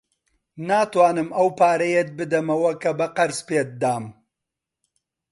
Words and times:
ناتوانم 0.67 1.29
ئەو 1.37 1.47
پارەیەت 1.59 2.09
بدەمەوە 2.17 2.71
کە 2.81 2.91
بە 2.99 3.07
قەرز 3.15 3.39
پێت 3.47 3.69
دام. 3.81 4.05